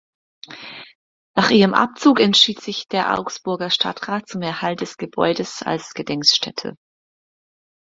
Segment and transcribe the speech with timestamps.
[1.37, 6.75] Nach ihrem Abzug entschied sich der Augsburger Stadtrat zum Erhalt des Gebäudes als Gedenkstätte.